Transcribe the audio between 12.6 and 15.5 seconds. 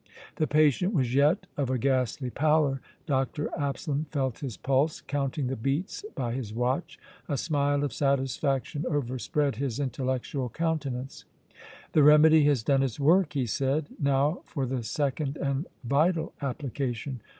done its work!" he said. "Now for the second